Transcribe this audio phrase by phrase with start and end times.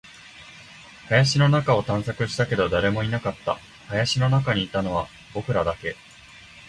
[1.11, 3.59] 林の中を探索したけど、誰もいなかった。
[3.87, 5.95] 林の中にいたのは僕らだけ。